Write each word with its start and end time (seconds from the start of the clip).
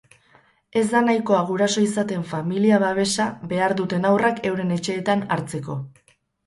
Ez 0.79 0.83
da 0.93 1.01
nahikoa 1.07 1.41
guraso 1.49 1.83
izaten 1.89 2.25
familia-babesa 2.31 3.29
behar 3.53 3.79
duten 3.83 4.13
haurrak 4.13 4.43
euren 4.53 4.79
etxeetan 4.79 5.25
hartzeko. 5.37 5.81